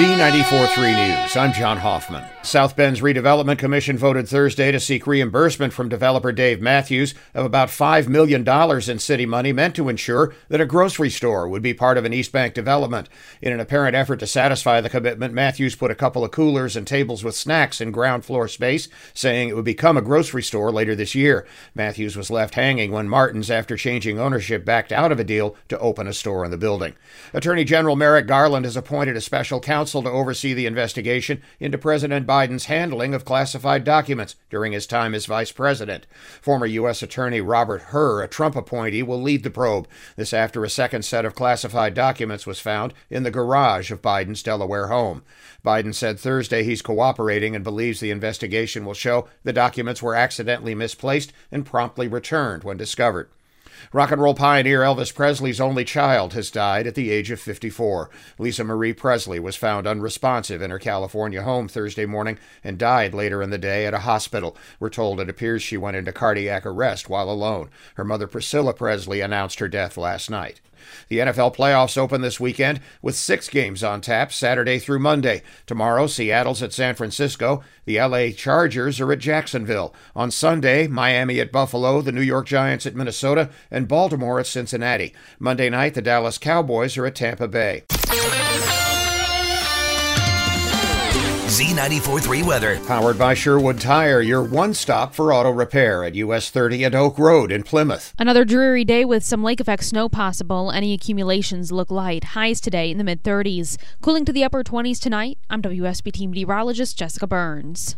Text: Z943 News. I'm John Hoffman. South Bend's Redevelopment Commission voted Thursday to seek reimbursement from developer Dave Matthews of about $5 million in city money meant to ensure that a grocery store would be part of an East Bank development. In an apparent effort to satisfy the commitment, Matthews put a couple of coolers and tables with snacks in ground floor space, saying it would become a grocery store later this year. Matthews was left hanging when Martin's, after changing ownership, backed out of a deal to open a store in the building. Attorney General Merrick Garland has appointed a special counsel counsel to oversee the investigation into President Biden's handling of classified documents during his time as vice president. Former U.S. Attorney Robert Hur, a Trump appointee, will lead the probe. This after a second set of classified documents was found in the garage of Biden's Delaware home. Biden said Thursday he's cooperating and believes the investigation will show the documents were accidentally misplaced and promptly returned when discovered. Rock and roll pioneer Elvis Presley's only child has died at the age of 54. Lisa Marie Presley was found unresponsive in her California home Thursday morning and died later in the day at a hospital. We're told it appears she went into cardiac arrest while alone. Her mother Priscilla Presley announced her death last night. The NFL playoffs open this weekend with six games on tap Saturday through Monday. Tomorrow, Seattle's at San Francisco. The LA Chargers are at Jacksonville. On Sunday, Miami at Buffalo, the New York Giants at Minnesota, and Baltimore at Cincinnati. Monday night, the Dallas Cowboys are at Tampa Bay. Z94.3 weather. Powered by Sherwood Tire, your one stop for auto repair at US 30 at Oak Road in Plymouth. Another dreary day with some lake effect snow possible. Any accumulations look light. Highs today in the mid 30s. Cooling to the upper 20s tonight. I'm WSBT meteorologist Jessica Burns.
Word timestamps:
Z943 0.00 0.96
News. 0.96 1.36
I'm 1.36 1.52
John 1.52 1.76
Hoffman. 1.76 2.24
South 2.42 2.74
Bend's 2.74 3.02
Redevelopment 3.02 3.58
Commission 3.58 3.98
voted 3.98 4.26
Thursday 4.26 4.72
to 4.72 4.80
seek 4.80 5.06
reimbursement 5.06 5.74
from 5.74 5.90
developer 5.90 6.32
Dave 6.32 6.58
Matthews 6.58 7.14
of 7.34 7.44
about 7.44 7.68
$5 7.68 8.08
million 8.08 8.48
in 8.88 8.98
city 8.98 9.26
money 9.26 9.52
meant 9.52 9.76
to 9.76 9.90
ensure 9.90 10.34
that 10.48 10.60
a 10.60 10.64
grocery 10.64 11.10
store 11.10 11.46
would 11.46 11.60
be 11.60 11.74
part 11.74 11.98
of 11.98 12.06
an 12.06 12.14
East 12.14 12.32
Bank 12.32 12.54
development. 12.54 13.10
In 13.42 13.52
an 13.52 13.60
apparent 13.60 13.94
effort 13.94 14.16
to 14.20 14.26
satisfy 14.26 14.80
the 14.80 14.88
commitment, 14.88 15.34
Matthews 15.34 15.76
put 15.76 15.90
a 15.90 15.94
couple 15.94 16.24
of 16.24 16.30
coolers 16.30 16.76
and 16.76 16.86
tables 16.86 17.22
with 17.22 17.36
snacks 17.36 17.78
in 17.78 17.90
ground 17.90 18.24
floor 18.24 18.48
space, 18.48 18.88
saying 19.12 19.50
it 19.50 19.54
would 19.54 19.66
become 19.66 19.98
a 19.98 20.02
grocery 20.02 20.42
store 20.42 20.72
later 20.72 20.94
this 20.94 21.14
year. 21.14 21.46
Matthews 21.74 22.16
was 22.16 22.30
left 22.30 22.54
hanging 22.54 22.90
when 22.90 23.06
Martin's, 23.06 23.50
after 23.50 23.76
changing 23.76 24.18
ownership, 24.18 24.64
backed 24.64 24.92
out 24.92 25.12
of 25.12 25.20
a 25.20 25.24
deal 25.24 25.56
to 25.68 25.78
open 25.78 26.06
a 26.06 26.14
store 26.14 26.42
in 26.42 26.50
the 26.50 26.56
building. 26.56 26.94
Attorney 27.34 27.64
General 27.64 27.96
Merrick 27.96 28.26
Garland 28.26 28.64
has 28.64 28.78
appointed 28.78 29.14
a 29.14 29.20
special 29.20 29.60
counsel 29.60 29.89
counsel 29.90 30.02
to 30.04 30.16
oversee 30.16 30.54
the 30.54 30.66
investigation 30.66 31.42
into 31.58 31.76
President 31.76 32.24
Biden's 32.24 32.66
handling 32.66 33.12
of 33.12 33.24
classified 33.24 33.82
documents 33.82 34.36
during 34.48 34.70
his 34.70 34.86
time 34.86 35.16
as 35.16 35.26
vice 35.26 35.50
president. 35.50 36.06
Former 36.40 36.66
U.S. 36.66 37.02
Attorney 37.02 37.40
Robert 37.40 37.82
Hur, 37.88 38.22
a 38.22 38.28
Trump 38.28 38.54
appointee, 38.54 39.02
will 39.02 39.20
lead 39.20 39.42
the 39.42 39.50
probe. 39.50 39.88
This 40.14 40.32
after 40.32 40.64
a 40.64 40.70
second 40.70 41.04
set 41.04 41.24
of 41.24 41.34
classified 41.34 41.94
documents 41.94 42.46
was 42.46 42.60
found 42.60 42.94
in 43.10 43.24
the 43.24 43.32
garage 43.32 43.90
of 43.90 44.00
Biden's 44.00 44.44
Delaware 44.44 44.86
home. 44.86 45.24
Biden 45.64 45.92
said 45.92 46.20
Thursday 46.20 46.62
he's 46.62 46.82
cooperating 46.82 47.56
and 47.56 47.64
believes 47.64 47.98
the 47.98 48.12
investigation 48.12 48.84
will 48.84 48.94
show 48.94 49.26
the 49.42 49.52
documents 49.52 50.00
were 50.00 50.14
accidentally 50.14 50.76
misplaced 50.76 51.32
and 51.50 51.66
promptly 51.66 52.06
returned 52.06 52.62
when 52.62 52.76
discovered. 52.76 53.28
Rock 53.92 54.10
and 54.10 54.20
roll 54.20 54.34
pioneer 54.34 54.80
Elvis 54.80 55.14
Presley's 55.14 55.60
only 55.60 55.84
child 55.84 56.32
has 56.34 56.50
died 56.50 56.86
at 56.86 56.94
the 56.94 57.10
age 57.10 57.30
of 57.30 57.40
54. 57.40 58.10
Lisa 58.38 58.64
Marie 58.64 58.92
Presley 58.92 59.38
was 59.38 59.56
found 59.56 59.86
unresponsive 59.86 60.62
in 60.62 60.70
her 60.70 60.78
California 60.78 61.42
home 61.42 61.68
Thursday 61.68 62.06
morning 62.06 62.38
and 62.62 62.78
died 62.78 63.14
later 63.14 63.42
in 63.42 63.50
the 63.50 63.58
day 63.58 63.86
at 63.86 63.94
a 63.94 64.00
hospital. 64.00 64.56
We're 64.78 64.90
told 64.90 65.20
it 65.20 65.28
appears 65.28 65.62
she 65.62 65.76
went 65.76 65.96
into 65.96 66.12
cardiac 66.12 66.64
arrest 66.64 67.08
while 67.08 67.30
alone. 67.30 67.70
Her 67.94 68.04
mother 68.04 68.26
Priscilla 68.26 68.74
Presley 68.74 69.20
announced 69.20 69.58
her 69.58 69.68
death 69.68 69.96
last 69.96 70.30
night. 70.30 70.60
The 71.08 71.18
NFL 71.18 71.56
playoffs 71.56 71.98
open 71.98 72.20
this 72.20 72.40
weekend 72.40 72.80
with 73.02 73.14
six 73.14 73.48
games 73.48 73.82
on 73.82 74.00
tap 74.00 74.32
Saturday 74.32 74.78
through 74.78 74.98
Monday. 74.98 75.42
Tomorrow, 75.66 76.06
Seattle's 76.06 76.62
at 76.62 76.72
San 76.72 76.94
Francisco. 76.94 77.62
The 77.84 78.00
LA 78.00 78.30
Chargers 78.30 79.00
are 79.00 79.12
at 79.12 79.18
Jacksonville. 79.18 79.94
On 80.14 80.30
Sunday, 80.30 80.86
Miami 80.86 81.40
at 81.40 81.52
Buffalo, 81.52 82.00
the 82.02 82.12
New 82.12 82.20
York 82.20 82.46
Giants 82.46 82.86
at 82.86 82.94
Minnesota, 82.94 83.50
and 83.70 83.88
Baltimore 83.88 84.40
at 84.40 84.46
Cincinnati. 84.46 85.14
Monday 85.38 85.70
night, 85.70 85.94
the 85.94 86.02
Dallas 86.02 86.38
Cowboys 86.38 86.96
are 86.96 87.06
at 87.06 87.14
Tampa 87.14 87.48
Bay. 87.48 87.84
Z94.3 91.60 92.46
weather. 92.46 92.80
Powered 92.86 93.18
by 93.18 93.34
Sherwood 93.34 93.78
Tire, 93.78 94.22
your 94.22 94.42
one 94.42 94.72
stop 94.72 95.14
for 95.14 95.30
auto 95.30 95.50
repair 95.50 96.04
at 96.04 96.14
US 96.14 96.48
30 96.48 96.86
at 96.86 96.94
Oak 96.94 97.18
Road 97.18 97.52
in 97.52 97.64
Plymouth. 97.64 98.14
Another 98.18 98.46
dreary 98.46 98.82
day 98.82 99.04
with 99.04 99.22
some 99.22 99.44
lake 99.44 99.60
effect 99.60 99.84
snow 99.84 100.08
possible. 100.08 100.70
Any 100.70 100.94
accumulations 100.94 101.70
look 101.70 101.90
light. 101.90 102.24
Highs 102.32 102.62
today 102.62 102.90
in 102.90 102.96
the 102.96 103.04
mid 103.04 103.22
30s. 103.22 103.76
Cooling 104.00 104.24
to 104.24 104.32
the 104.32 104.42
upper 104.42 104.64
20s 104.64 104.98
tonight. 104.98 105.36
I'm 105.50 105.60
WSBT 105.60 106.30
meteorologist 106.30 106.96
Jessica 106.96 107.26
Burns. 107.26 107.94